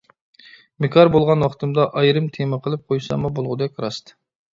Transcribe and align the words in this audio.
بىكار 0.85 1.09
بولغان 1.15 1.45
ۋاقتىمدا 1.45 1.85
ئايرىم 2.01 2.29
تېما 2.37 2.59
قىلىپ 2.69 2.87
قويساممۇ 2.93 3.33
بولغۇدەك 3.37 3.79
راست. 3.87 4.11